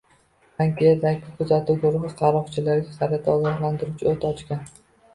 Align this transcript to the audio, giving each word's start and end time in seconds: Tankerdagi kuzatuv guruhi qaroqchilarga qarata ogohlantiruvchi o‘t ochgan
Tankerdagi 0.61 1.35
kuzatuv 1.41 1.79
guruhi 1.85 2.11
qaroqchilarga 2.23 2.99
qarata 2.99 3.39
ogohlantiruvchi 3.39 4.13
o‘t 4.17 4.31
ochgan 4.35 4.71